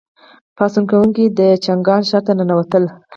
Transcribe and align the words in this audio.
پاڅون 0.55 0.83
کوونکي 0.91 1.25
د 1.37 1.39
چانګان 1.63 2.01
ښار 2.09 2.21
ته 2.27 2.33
ننوتل. 2.37 2.83